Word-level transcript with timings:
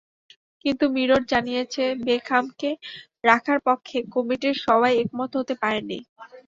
কিন্তু 0.65 0.85
মিরর 0.95 1.21
জানিয়েছে, 1.31 1.83
বেকহামকে 2.05 2.69
রাখার 3.23 3.59
পক্ষে 3.67 3.97
কমিটির 4.13 4.55
সবাই 4.65 4.93
একমত 5.03 5.31
হতে 5.39 5.53
পারেননি। 5.61 5.99